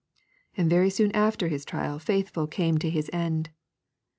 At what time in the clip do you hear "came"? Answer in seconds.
2.47-2.79